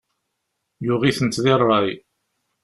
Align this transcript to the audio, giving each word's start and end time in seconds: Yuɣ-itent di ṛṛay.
Yuɣ-itent 0.85 1.41
di 1.43 1.53
ṛṛay. 1.61 1.89